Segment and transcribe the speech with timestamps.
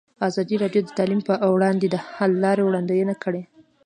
[0.27, 3.41] ازادي راډیو د تعلیم پر وړاندې د حل لارې وړاندې کړي.